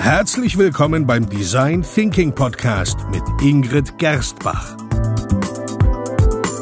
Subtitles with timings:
[0.00, 4.74] Herzlich willkommen beim Design Thinking Podcast mit Ingrid Gerstbach.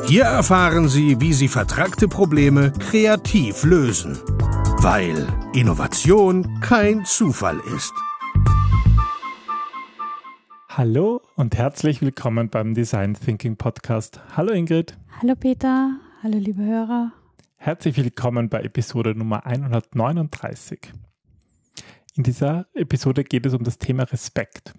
[0.09, 4.19] Hier erfahren Sie, wie Sie vertragte Probleme kreativ lösen,
[4.83, 5.25] weil
[5.55, 7.95] Innovation kein Zufall ist.
[10.69, 14.21] Hallo und herzlich willkommen beim Design Thinking Podcast.
[14.37, 14.99] Hallo Ingrid.
[15.23, 15.93] Hallo Peter.
[16.25, 17.13] Hallo liebe Hörer.
[17.57, 20.93] Herzlich willkommen bei Episode Nummer 139.
[22.19, 24.75] In dieser Episode geht es um das Thema Respekt.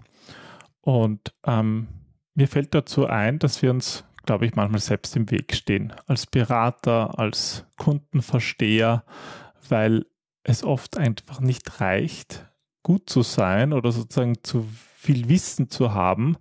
[0.81, 1.87] Und ähm,
[2.35, 5.93] mir fällt dazu ein, dass wir uns, glaube ich, manchmal selbst im Weg stehen.
[6.05, 9.05] Als Berater, als Kundenversteher,
[9.69, 10.05] weil
[10.43, 12.45] es oft einfach nicht reicht,
[12.83, 14.67] gut zu sein oder sozusagen zu
[14.97, 16.35] viel Wissen zu haben,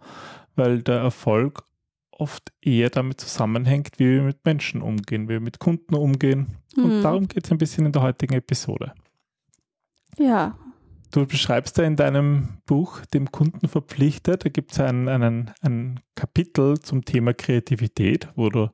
[0.56, 1.62] weil der Erfolg
[2.10, 6.56] oft eher damit zusammenhängt, wie wir mit Menschen umgehen, wie wir mit Kunden umgehen.
[6.74, 6.84] Mhm.
[6.84, 8.94] Und darum geht es ein bisschen in der heutigen Episode.
[10.18, 10.58] Ja,
[11.10, 16.00] Du beschreibst da in deinem Buch dem Kunden verpflichtet, da gibt es ein, einen, ein
[16.14, 18.70] Kapitel zum Thema Kreativität, wo du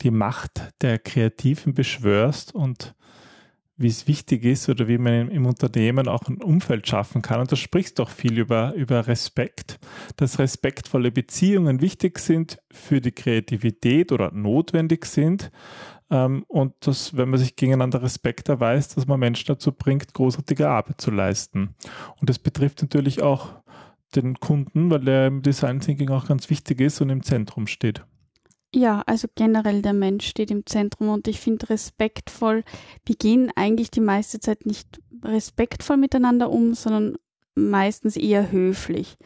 [0.00, 2.94] die Macht der Kreativen beschwörst und
[3.78, 7.40] wie es wichtig ist oder wie man im Unternehmen auch ein Umfeld schaffen kann.
[7.40, 9.78] Und du sprichst doch viel über, über Respekt,
[10.16, 15.50] dass respektvolle Beziehungen wichtig sind für die Kreativität oder notwendig sind.
[16.10, 20.68] Ähm, und dass, wenn man sich gegeneinander Respekt erweist, dass man Menschen dazu bringt, großartige
[20.68, 21.74] Arbeit zu leisten.
[22.20, 23.54] Und das betrifft natürlich auch
[24.14, 28.04] den Kunden, weil der im Design Thinking auch ganz wichtig ist und im Zentrum steht.
[28.74, 32.62] Ja, also generell der Mensch steht im Zentrum und ich finde respektvoll,
[33.04, 37.16] wir gehen eigentlich die meiste Zeit nicht respektvoll miteinander um, sondern
[37.54, 39.16] meistens eher höflich.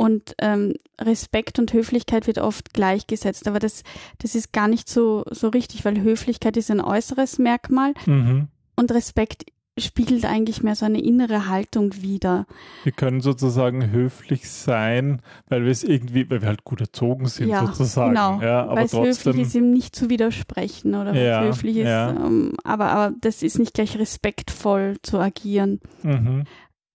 [0.00, 3.82] Und ähm, Respekt und Höflichkeit wird oft gleichgesetzt, aber das,
[4.16, 8.48] das ist gar nicht so, so richtig, weil Höflichkeit ist ein äußeres Merkmal mhm.
[8.76, 9.44] und Respekt
[9.76, 12.46] spiegelt eigentlich mehr so eine innere Haltung wider.
[12.82, 15.20] Wir können sozusagen höflich sein,
[15.50, 18.14] weil wir es irgendwie, weil wir halt gut erzogen sind ja, sozusagen.
[18.14, 21.84] Genau, ja, aber weil es höflich ist, ihm nicht zu widersprechen oder ja, höflich ist,
[21.84, 22.08] ja.
[22.08, 25.80] ähm, aber, aber das ist nicht gleich respektvoll zu agieren.
[26.02, 26.44] Mhm.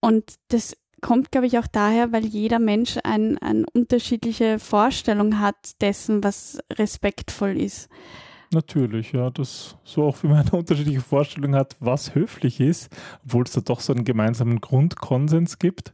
[0.01, 5.79] Und das kommt, glaube ich, auch daher, weil jeder Mensch eine ein unterschiedliche Vorstellung hat
[5.79, 7.89] dessen, was respektvoll ist.
[8.51, 12.91] Natürlich, ja, das so auch wie man eine unterschiedliche Vorstellung hat, was höflich ist,
[13.23, 15.93] obwohl es da doch so einen gemeinsamen Grundkonsens gibt.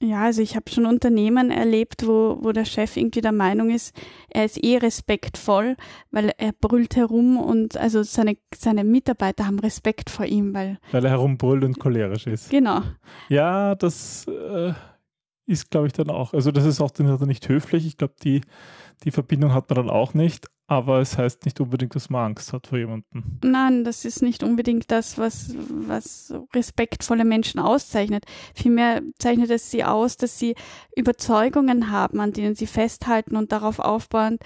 [0.00, 3.96] Ja, also ich habe schon Unternehmen erlebt, wo, wo der Chef irgendwie der Meinung ist,
[4.30, 5.76] er ist eh respektvoll,
[6.12, 10.78] weil er brüllt herum und also seine, seine Mitarbeiter haben Respekt vor ihm, weil.
[10.92, 12.48] Weil er herumbrüllt und cholerisch ist.
[12.50, 12.82] Genau.
[13.28, 14.72] Ja, das äh,
[15.46, 16.32] ist, glaube ich, dann auch.
[16.32, 17.84] Also das ist auch dann nicht höflich.
[17.84, 18.42] Ich glaube, die,
[19.02, 22.52] die Verbindung hat man dann auch nicht aber es heißt nicht unbedingt, dass man Angst
[22.52, 23.38] hat vor jemandem.
[23.42, 28.26] Nein, das ist nicht unbedingt das, was, was respektvolle Menschen auszeichnet.
[28.54, 30.54] Vielmehr zeichnet es sie aus, dass sie
[30.94, 34.42] Überzeugungen haben, an denen sie festhalten und darauf aufbauend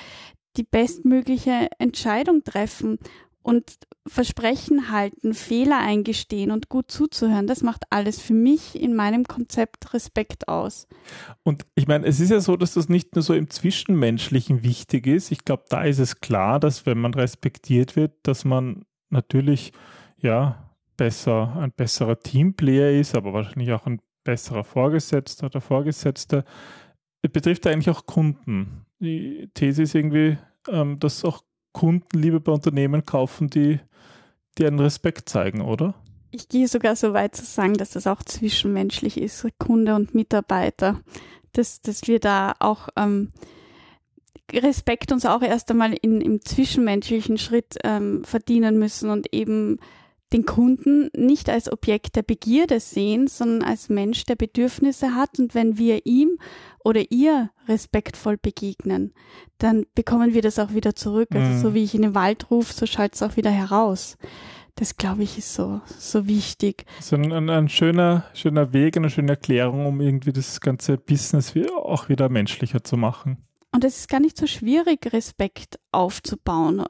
[0.57, 2.99] die bestmögliche Entscheidung treffen
[3.43, 9.25] und Versprechen halten, Fehler eingestehen und gut zuzuhören, das macht alles für mich in meinem
[9.25, 10.89] Konzept Respekt aus.
[11.43, 15.07] Und ich meine, es ist ja so, dass das nicht nur so im Zwischenmenschlichen wichtig
[15.07, 15.31] ist.
[15.31, 19.73] Ich glaube, da ist es klar, dass wenn man respektiert wird, dass man natürlich,
[20.19, 26.45] ja, besser, ein besserer Teamplayer ist, aber wahrscheinlich auch ein besserer Vorgesetzter oder Vorgesetzte.
[27.23, 28.87] Es betrifft eigentlich auch Kunden.
[29.01, 30.39] Die These ist irgendwie,
[30.69, 31.43] ähm, dass auch
[31.73, 33.81] Kunden lieber bei Unternehmen kaufen, die,
[34.59, 35.95] die einen Respekt zeigen, oder?
[36.31, 41.01] Ich gehe sogar so weit zu sagen, dass das auch zwischenmenschlich ist, Kunde und Mitarbeiter.
[41.53, 43.33] Dass, dass wir da auch ähm,
[44.51, 49.79] Respekt uns auch erst einmal in, im zwischenmenschlichen Schritt ähm, verdienen müssen und eben
[50.33, 55.39] den Kunden nicht als Objekt der Begierde sehen, sondern als Mensch, der Bedürfnisse hat.
[55.39, 56.39] Und wenn wir ihm
[56.85, 59.13] oder ihr respektvoll begegnen,
[59.59, 61.29] dann bekommen wir das auch wieder zurück.
[61.33, 61.61] Also mhm.
[61.61, 64.17] so wie ich in den Wald rufe, so schallt es auch wieder heraus.
[64.77, 66.87] Das glaube ich ist so, so wichtig.
[67.01, 71.55] So ein, ein, ein, schöner, schöner Weg, eine schöne Erklärung, um irgendwie das ganze Business
[71.77, 73.37] auch wieder menschlicher zu machen.
[73.71, 76.85] Und es ist gar nicht so schwierig, Respekt aufzubauen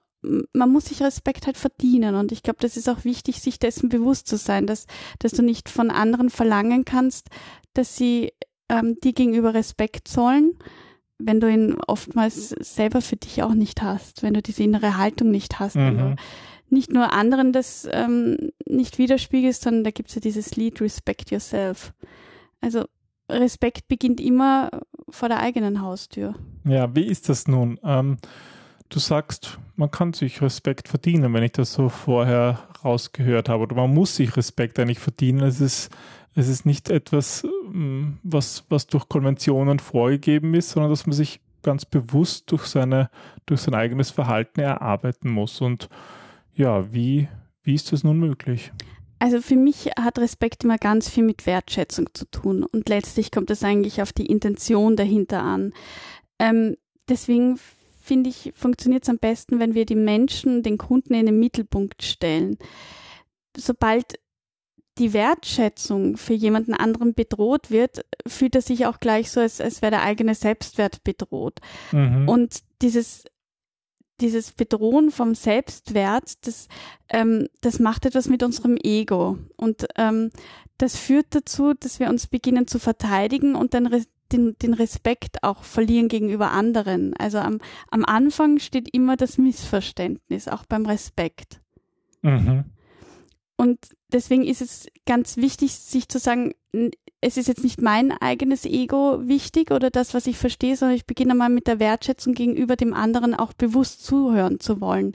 [0.52, 3.88] man muss sich Respekt halt verdienen und ich glaube, das ist auch wichtig, sich dessen
[3.88, 4.86] bewusst zu sein, dass,
[5.19, 7.28] dass du nicht von anderen verlangen kannst,
[7.74, 8.32] dass sie
[8.69, 10.58] ähm, dir gegenüber Respekt zollen,
[11.19, 15.30] wenn du ihn oftmals selber für dich auch nicht hast, wenn du diese innere Haltung
[15.30, 15.80] nicht hast, mhm.
[15.80, 16.16] wenn du
[16.70, 21.30] nicht nur anderen das ähm, nicht widerspiegelst, sondern da gibt es ja dieses Lied Respect
[21.30, 21.92] Yourself.
[22.60, 22.84] Also
[23.28, 24.70] Respekt beginnt immer
[25.08, 26.34] vor der eigenen Haustür.
[26.64, 27.78] Ja, wie ist das nun?
[27.84, 28.18] Ähm,
[28.92, 33.62] du sagst, man kann sich Respekt verdienen, wenn ich das so vorher rausgehört habe.
[33.64, 35.42] Oder man muss sich Respekt eigentlich verdienen.
[35.42, 35.90] Es ist,
[36.34, 41.40] es ist nicht etwas, ähm, was, was durch Konventionen vorgegeben ist, sondern dass man sich
[41.62, 43.08] ganz bewusst durch, seine,
[43.46, 45.60] durch sein eigenes Verhalten erarbeiten muss.
[45.60, 45.88] Und
[46.54, 47.28] ja, wie,
[47.62, 48.72] wie ist das nun möglich?
[49.18, 53.50] Also für mich hat Respekt immer ganz viel mit Wertschätzung zu tun und letztlich kommt
[53.52, 55.72] es eigentlich auf die Intention dahinter an.
[56.40, 56.76] Ähm,
[57.08, 57.60] deswegen
[58.02, 62.02] finde ich, funktioniert es am besten, wenn wir die Menschen, den Kunden in den Mittelpunkt
[62.02, 62.58] stellen.
[63.56, 64.19] Sobald
[64.99, 69.81] die Wertschätzung für jemanden anderen bedroht wird, fühlt er sich auch gleich so, als, als
[69.81, 71.60] wäre der eigene Selbstwert bedroht.
[71.93, 72.28] Mhm.
[72.28, 73.25] Und dieses
[74.20, 76.69] dieses Bedrohen vom Selbstwert, das,
[77.08, 79.38] ähm, das macht etwas mit unserem Ego.
[79.56, 80.31] Und ähm,
[80.78, 83.87] das führt dazu, dass wir uns beginnen zu verteidigen und dann
[84.32, 87.14] den, den Respekt auch verlieren gegenüber anderen.
[87.14, 87.58] Also am,
[87.90, 91.61] am Anfang steht immer das Missverständnis, auch beim Respekt.
[92.23, 92.64] Mhm.
[93.56, 93.79] Und
[94.12, 96.52] deswegen ist es ganz wichtig, sich zu sagen,
[97.20, 101.06] es ist jetzt nicht mein eigenes Ego wichtig oder das, was ich verstehe, sondern ich
[101.06, 105.14] beginne mal mit der Wertschätzung gegenüber dem anderen auch bewusst zuhören zu wollen,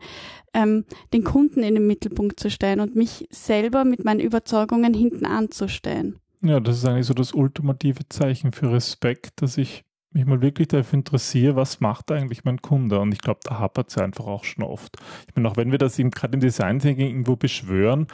[0.53, 5.25] ähm, den Kunden in den Mittelpunkt zu stellen und mich selber mit meinen Überzeugungen hinten
[5.25, 6.19] anzustellen.
[6.41, 10.67] Ja, das ist eigentlich so das ultimative Zeichen für Respekt, dass ich mich mal wirklich
[10.67, 12.99] dafür interessiere, was macht eigentlich mein Kunde?
[12.99, 14.97] Und ich glaube, da hapert es einfach auch schon oft.
[15.27, 18.07] Ich meine, auch wenn wir das eben gerade im Design Thinking irgendwo beschwören,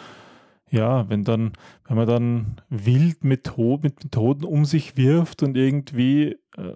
[0.69, 1.53] ja, wenn dann,
[1.87, 6.73] wenn man dann wild Method, mit Methoden um sich wirft und irgendwie äh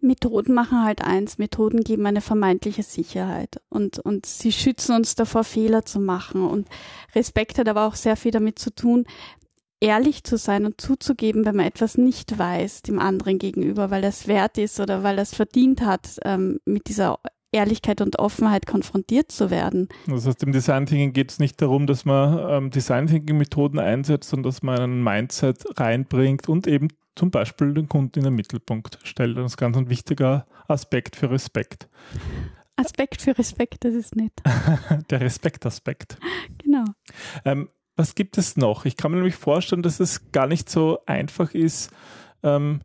[0.00, 5.44] Methoden machen halt eins, Methoden geben eine vermeintliche Sicherheit und, und sie schützen uns davor,
[5.44, 6.42] Fehler zu machen.
[6.42, 6.68] Und
[7.14, 9.04] Respekt hat aber auch sehr viel damit zu tun,
[9.86, 14.26] ehrlich zu sein und zuzugeben, wenn man etwas nicht weiß, dem anderen gegenüber, weil das
[14.26, 17.20] wert ist oder weil das verdient hat, ähm, mit dieser
[17.52, 19.88] Ehrlichkeit und Offenheit konfrontiert zu werden.
[20.08, 23.78] Das heißt, im Design Thinking geht es nicht darum, dass man ähm, Design Thinking Methoden
[23.78, 28.34] einsetzt, sondern dass man einen Mindset reinbringt und eben zum Beispiel den Kunden in den
[28.34, 29.38] Mittelpunkt stellt.
[29.38, 31.88] Das ist ganz ein wichtiger Aspekt für Respekt.
[32.74, 34.32] Aspekt für Respekt, das ist nett.
[35.10, 36.18] Der Respektaspekt.
[36.58, 36.84] Genau.
[37.44, 38.84] Ähm, was gibt es noch?
[38.84, 41.90] Ich kann mir nämlich vorstellen, dass es gar nicht so einfach ist,
[42.42, 42.82] ähm,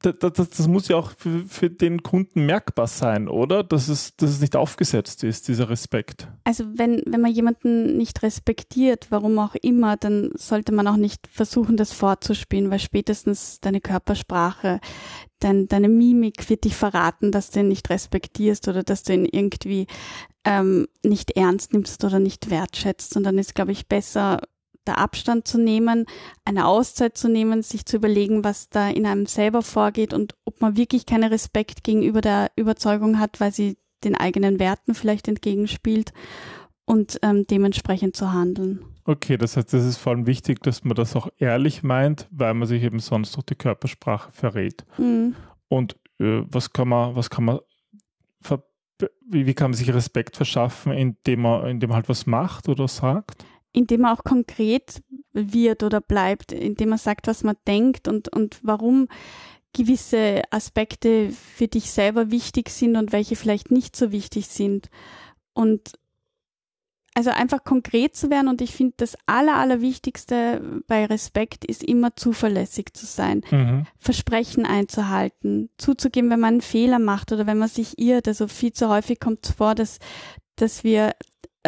[0.00, 3.64] das, das, das, muss ja auch für, für, den Kunden merkbar sein, oder?
[3.64, 6.28] Dass es, dass es nicht aufgesetzt ist, dieser Respekt.
[6.44, 11.26] Also wenn, wenn man jemanden nicht respektiert, warum auch immer, dann sollte man auch nicht
[11.26, 14.80] versuchen, das vorzuspielen, weil spätestens deine Körpersprache,
[15.40, 19.24] dein, deine Mimik wird dich verraten, dass du ihn nicht respektierst oder dass du ihn
[19.24, 19.88] irgendwie
[20.44, 23.16] ähm, nicht ernst nimmst oder nicht wertschätzt.
[23.16, 24.40] Und dann ist, glaube ich, besser,
[24.88, 26.06] der Abstand zu nehmen,
[26.44, 30.60] eine Auszeit zu nehmen, sich zu überlegen, was da in einem selber vorgeht und ob
[30.60, 36.12] man wirklich keinen Respekt gegenüber der Überzeugung hat, weil sie den eigenen Werten vielleicht entgegenspielt
[36.84, 38.84] und ähm, dementsprechend zu handeln.
[39.04, 42.54] Okay, das heißt, es ist vor allem wichtig, dass man das auch ehrlich meint, weil
[42.54, 44.84] man sich eben sonst durch die Körpersprache verrät.
[44.98, 45.34] Mhm.
[45.68, 47.60] Und äh, was kann man, was kann man
[49.30, 52.88] wie, wie, kann man sich Respekt verschaffen, indem man, indem man halt was macht oder
[52.88, 53.44] sagt?
[53.72, 58.60] Indem man auch konkret wird oder bleibt, indem man sagt, was man denkt und, und
[58.62, 59.08] warum
[59.72, 64.88] gewisse Aspekte für dich selber wichtig sind und welche vielleicht nicht so wichtig sind.
[65.52, 65.92] Und
[67.14, 72.14] also einfach konkret zu werden und ich finde, das Aller, Allerwichtigste bei Respekt ist immer
[72.14, 73.86] zuverlässig zu sein, mhm.
[73.96, 78.28] Versprechen einzuhalten, zuzugeben, wenn man einen Fehler macht oder wenn man sich irrt.
[78.28, 79.98] Also viel zu häufig kommt es vor, dass,
[80.54, 81.12] dass wir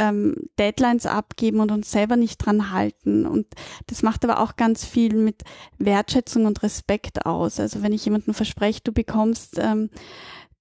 [0.01, 3.27] ähm, Deadlines abgeben und uns selber nicht dran halten.
[3.27, 3.47] Und
[3.87, 5.43] das macht aber auch ganz viel mit
[5.79, 7.61] Wertschätzung und Respekt aus.
[7.61, 9.91] Also wenn ich jemandem verspreche, du bekommst ähm,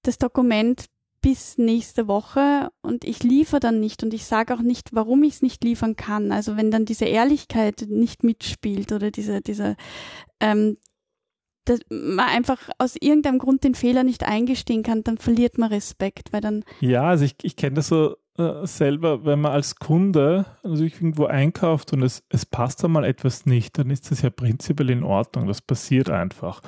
[0.03, 0.85] das Dokument
[1.21, 5.35] bis nächste Woche und ich liefere dann nicht und ich sage auch nicht, warum ich
[5.35, 6.31] es nicht liefern kann.
[6.31, 9.75] Also wenn dann diese Ehrlichkeit nicht mitspielt oder diese, diese
[10.39, 10.77] ähm,
[11.65, 16.33] dass man einfach aus irgendeinem Grund den Fehler nicht eingestehen kann, dann verliert man Respekt,
[16.33, 16.63] weil dann.
[16.79, 21.25] Ja, also ich, ich kenne das so äh, selber, wenn man als Kunde natürlich irgendwo
[21.25, 25.47] einkauft und es, es passt einmal etwas nicht, dann ist das ja prinzipiell in Ordnung.
[25.47, 26.61] Das passiert einfach.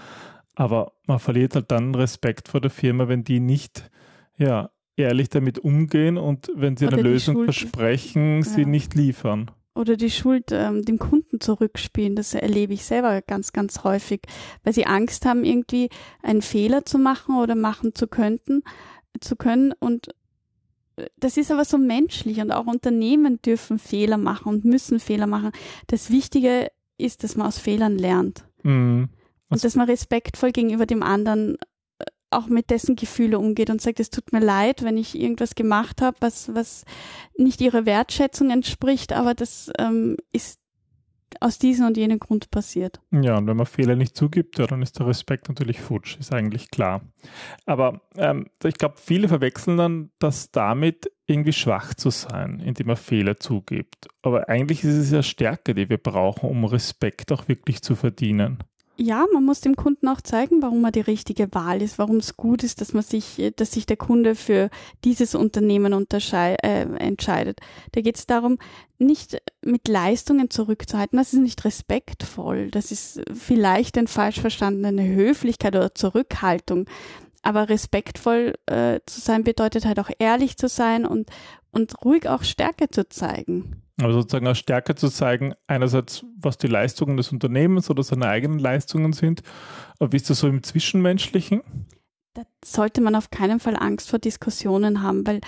[0.55, 3.89] Aber man verliert halt dann Respekt vor der Firma, wenn die nicht
[4.37, 9.51] ja, ehrlich damit umgehen und wenn sie Oder eine Lösung Schuld, versprechen, sie nicht liefern.
[9.73, 12.15] Oder die Schuld ähm, dem Kunden zurückspielen.
[12.15, 14.21] Das erlebe ich selber ganz, ganz häufig,
[14.63, 15.89] weil sie Angst haben, irgendwie
[16.21, 18.63] einen Fehler zu machen oder machen zu könnten,
[19.21, 20.13] zu können und
[21.17, 25.51] das ist aber so menschlich und auch Unternehmen dürfen Fehler machen und müssen Fehler machen.
[25.87, 28.45] Das Wichtige ist, dass man aus Fehlern lernt.
[28.63, 29.09] Mhm.
[29.49, 31.57] Und dass man respektvoll gegenüber dem anderen
[31.99, 35.55] äh, auch mit dessen Gefühle umgeht und sagt, es tut mir leid, wenn ich irgendwas
[35.55, 36.85] gemacht habe, was, was
[37.35, 40.60] nicht ihrer Wertschätzung entspricht, aber das ähm, ist
[41.39, 42.99] aus diesem und jenem Grund passiert.
[43.11, 46.33] Ja, und wenn man Fehler nicht zugibt, ja, dann ist der Respekt natürlich futsch, ist
[46.33, 47.01] eigentlich klar.
[47.65, 52.97] Aber ähm, ich glaube, viele verwechseln dann das damit, irgendwie schwach zu sein, indem man
[52.97, 54.07] Fehler zugibt.
[54.21, 58.63] Aber eigentlich ist es ja Stärke, die wir brauchen, um Respekt auch wirklich zu verdienen
[58.97, 62.37] ja, man muss dem Kunden auch zeigen, warum er die richtige Wahl ist, warum es
[62.37, 64.69] gut ist, dass man sich, dass sich der Kunde für
[65.03, 67.59] dieses Unternehmen äh, entscheidet.
[67.93, 68.57] Da geht es darum,
[68.99, 71.17] nicht mit Leistungen zurückzuhalten.
[71.17, 72.69] Das ist nicht respektvoll.
[72.69, 76.85] Das ist vielleicht eine falsch verstandene Höflichkeit oder Zurückhaltung.
[77.41, 81.29] Aber respektvoll äh, zu sein bedeutet halt auch ehrlich zu sein und,
[81.71, 83.81] und ruhig auch Stärke zu zeigen.
[84.01, 88.59] Aber sozusagen auch Stärke zu zeigen, einerseits, was die Leistungen des Unternehmens oder seine eigenen
[88.59, 89.43] Leistungen sind.
[89.99, 91.61] Aber wie ist das so im Zwischenmenschlichen?
[92.33, 95.41] Da sollte man auf keinen Fall Angst vor Diskussionen haben, weil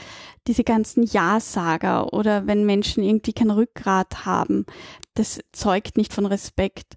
[0.48, 4.66] diese ganzen Ja-Sager oder wenn Menschen irgendwie kein Rückgrat haben,
[5.14, 6.96] das zeugt nicht von Respekt.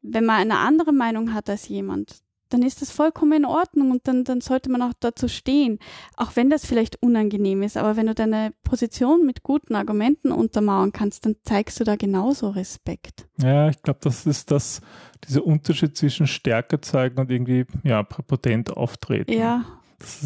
[0.00, 4.06] Wenn man eine andere Meinung hat als jemand, dann ist das vollkommen in Ordnung und
[4.06, 5.78] dann, dann sollte man auch dazu stehen,
[6.16, 7.76] auch wenn das vielleicht unangenehm ist.
[7.76, 12.50] Aber wenn du deine Position mit guten Argumenten untermauern kannst, dann zeigst du da genauso
[12.50, 13.26] Respekt.
[13.42, 14.80] Ja, ich glaube, das ist das,
[15.26, 19.32] dieser Unterschied zwischen Stärke zeigen und irgendwie ja, präpotent auftreten.
[19.32, 19.64] Ja.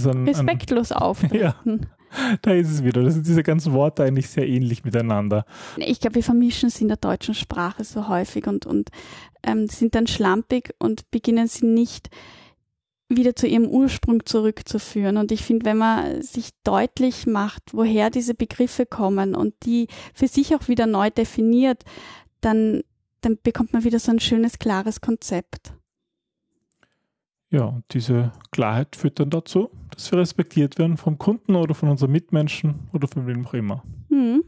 [0.05, 1.81] Ein, respektlos ein, auftreten.
[1.81, 2.00] Ja.
[2.43, 3.03] Da ist es wieder.
[3.03, 5.45] Das sind diese ganzen Worte eigentlich sehr ähnlich miteinander.
[5.77, 8.91] Ich glaube, wir vermischen sie in der deutschen Sprache so häufig und, und
[9.43, 12.11] ähm, sind dann schlampig und beginnen sie nicht
[13.09, 15.17] wieder zu ihrem Ursprung zurückzuführen.
[15.17, 20.29] Und ich finde, wenn man sich deutlich macht, woher diese Begriffe kommen und die für
[20.29, 21.83] sich auch wieder neu definiert,
[22.41, 22.83] dann,
[23.21, 25.73] dann bekommt man wieder so ein schönes, klares Konzept.
[27.51, 31.89] Ja, und diese Klarheit führt dann dazu, dass wir respektiert werden vom Kunden oder von
[31.89, 33.83] unseren Mitmenschen oder von wem auch immer.
[34.09, 34.45] Mhm.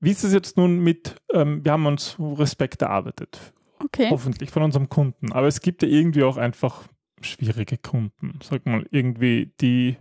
[0.00, 3.52] Wie ist es jetzt nun mit, ähm, wir haben uns Respekt erarbeitet.
[3.84, 4.08] Okay.
[4.10, 5.32] Hoffentlich von unserem Kunden.
[5.32, 6.84] Aber es gibt ja irgendwie auch einfach
[7.20, 8.38] schwierige Kunden.
[8.42, 9.96] Sag mal, irgendwie die,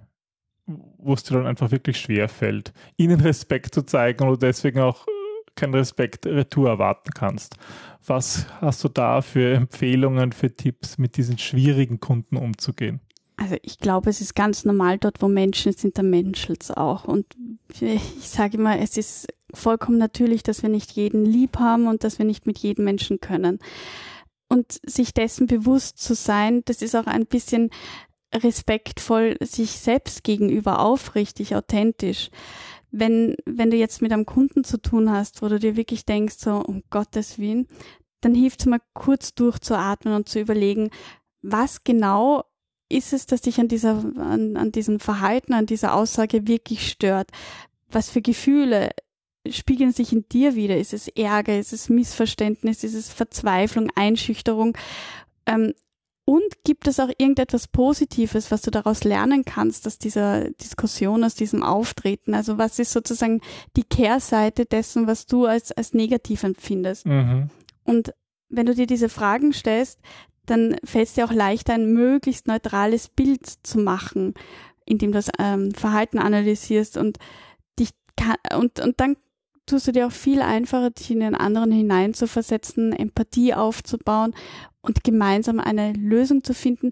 [0.66, 5.08] wo es dir dann einfach wirklich schwer fällt, ihnen Respekt zu zeigen oder deswegen auch
[5.58, 7.58] keinen Respekt retour erwarten kannst.
[8.06, 13.02] Was hast du da für Empfehlungen, für Tipps, mit diesen schwierigen Kunden umzugehen?
[13.36, 17.06] Also ich glaube, es ist ganz normal, dort wo Menschen sind, da menschelt auch.
[17.06, 17.26] Und
[17.80, 22.18] ich sage immer, es ist vollkommen natürlich, dass wir nicht jeden lieb haben und dass
[22.18, 23.60] wir nicht mit jedem Menschen können.
[24.50, 27.70] Und sich dessen bewusst zu sein, das ist auch ein bisschen
[28.34, 32.30] respektvoll sich selbst gegenüber aufrichtig, authentisch.
[32.92, 36.36] Wenn, wenn du jetzt mit einem Kunden zu tun hast, wo du dir wirklich denkst,
[36.38, 37.68] so, um Gottes Willen,
[38.22, 40.90] dann hilft es mal kurz durchzuatmen und zu überlegen,
[41.42, 42.44] was genau
[42.90, 47.30] ist es, dass dich an dieser, an, an diesem Verhalten, an dieser Aussage wirklich stört?
[47.90, 48.92] Was für Gefühle
[49.50, 50.78] spiegeln sich in dir wieder?
[50.78, 51.60] Ist es Ärger?
[51.60, 52.84] Ist es Missverständnis?
[52.84, 54.78] Ist es Verzweiflung, Einschüchterung?
[55.46, 55.74] Ähm,
[56.30, 61.36] und gibt es auch irgendetwas Positives, was du daraus lernen kannst aus dieser Diskussion, aus
[61.36, 62.34] diesem Auftreten?
[62.34, 63.40] Also was ist sozusagen
[63.78, 67.06] die Kehrseite dessen, was du als, als negativ empfindest?
[67.06, 67.50] Mhm.
[67.86, 68.14] Und
[68.50, 70.02] wenn du dir diese Fragen stellst,
[70.46, 74.34] dann fällt es dir auch leichter, ein möglichst neutrales Bild zu machen,
[74.86, 77.20] indem du das ähm, Verhalten analysierst und
[77.80, 77.92] dich
[78.54, 79.16] und, und dann
[79.68, 84.34] tust du dir auch viel einfacher, dich in den anderen hineinzuversetzen, Empathie aufzubauen
[84.82, 86.92] und gemeinsam eine Lösung zu finden,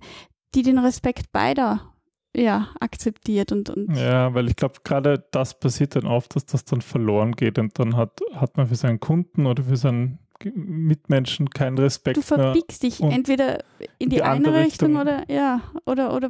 [0.53, 1.91] die den Respekt beider
[2.35, 6.65] ja, akzeptiert und, und Ja, weil ich glaube, gerade das passiert dann oft, dass das
[6.65, 11.49] dann verloren geht und dann hat, hat man für seinen Kunden oder für seinen Mitmenschen
[11.49, 12.17] keinen Respekt.
[12.17, 13.63] Du verbiegst dich entweder
[13.97, 16.29] in die, die eine Richtung, Richtung, oder ja, oder oder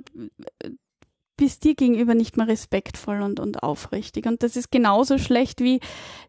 [1.38, 4.26] bist dir gegenüber nicht mehr respektvoll und, und aufrichtig.
[4.26, 5.80] Und das ist genauso schlecht wie,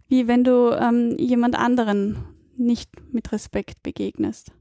[0.09, 2.25] wie wenn du ähm, jemand anderen
[2.57, 4.53] nicht mit Respekt begegnest.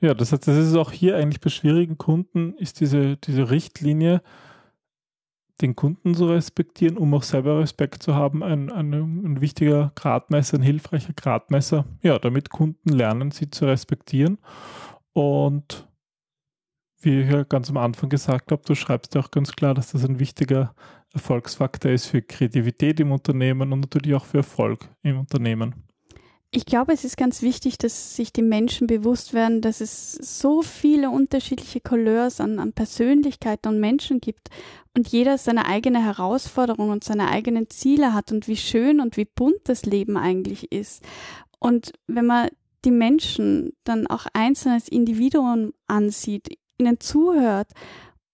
[0.00, 4.22] Ja, das heißt, das ist auch hier eigentlich bei schwierigen Kunden, ist diese, diese Richtlinie,
[5.60, 10.58] den Kunden zu respektieren, um auch selber Respekt zu haben, ein, ein, ein wichtiger Gradmesser,
[10.58, 11.84] ein hilfreicher Gradmesser.
[12.00, 14.38] Ja, damit Kunden lernen, sie zu respektieren.
[15.12, 15.87] Und
[17.00, 19.92] wie ich ja ganz am Anfang gesagt habe, du schreibst ja auch ganz klar, dass
[19.92, 20.74] das ein wichtiger
[21.12, 25.88] Erfolgsfaktor ist für Kreativität im Unternehmen und natürlich auch für Erfolg im Unternehmen
[26.50, 30.62] ich glaube, es ist ganz wichtig, dass sich die Menschen bewusst werden, dass es so
[30.62, 34.48] viele unterschiedliche Couleurs an, an Persönlichkeiten und Menschen gibt
[34.96, 39.26] und jeder seine eigene Herausforderung und seine eigenen Ziele hat und wie schön und wie
[39.26, 41.04] bunt das Leben eigentlich ist.
[41.58, 42.48] Und wenn man
[42.84, 47.68] die Menschen dann auch einzeln als Individuen ansieht, ihnen zuhört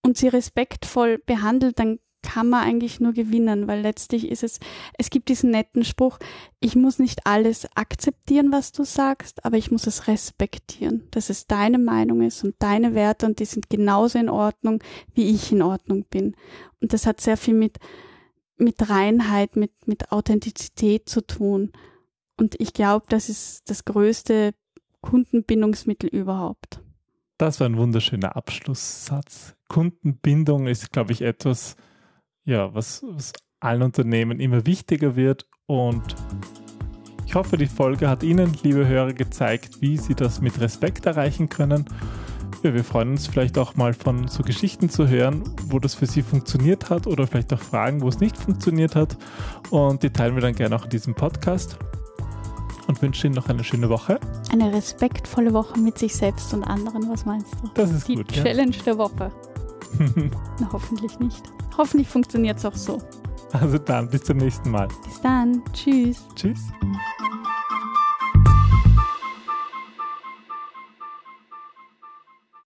[0.03, 4.59] und sie respektvoll behandelt, dann kann man eigentlich nur gewinnen, weil letztlich ist es,
[4.97, 6.17] es gibt diesen netten Spruch,
[6.59, 11.45] ich muss nicht alles akzeptieren, was du sagst, aber ich muss es respektieren, dass es
[11.45, 14.83] deine Meinung ist und deine Werte und die sind genauso in Ordnung,
[15.13, 16.35] wie ich in Ordnung bin.
[16.81, 17.77] Und das hat sehr viel mit,
[18.57, 21.71] mit Reinheit, mit, mit Authentizität zu tun.
[22.37, 24.53] Und ich glaube, das ist das größte
[25.01, 26.79] Kundenbindungsmittel überhaupt.
[27.37, 29.55] Das war ein wunderschöner Abschlusssatz.
[29.67, 31.75] Kundenbindung ist, glaube ich, etwas,
[32.45, 35.45] ja, was, was allen Unternehmen immer wichtiger wird.
[35.65, 36.15] Und
[37.25, 41.49] ich hoffe, die Folge hat Ihnen, liebe Hörer, gezeigt, wie Sie das mit Respekt erreichen
[41.49, 41.83] können.
[42.63, 46.05] Ja, wir freuen uns vielleicht auch mal von so Geschichten zu hören, wo das für
[46.05, 49.17] Sie funktioniert hat oder vielleicht auch Fragen, wo es nicht funktioniert hat.
[49.71, 51.77] Und die teilen wir dann gerne auch in diesem Podcast
[52.87, 54.19] und wünsche Ihnen noch eine schöne Woche.
[54.51, 57.09] Eine respektvolle Woche mit sich selbst und anderen.
[57.09, 57.69] Was meinst du?
[57.73, 58.31] Das ist Die gut.
[58.31, 59.31] Challenge der Woche.
[60.59, 61.43] Na, hoffentlich nicht.
[61.77, 62.97] Hoffentlich funktioniert es auch so.
[63.53, 63.59] Ja.
[63.61, 64.87] Also dann, bis zum nächsten Mal.
[65.05, 65.61] Bis dann.
[65.73, 66.25] Tschüss.
[66.35, 66.59] Tschüss.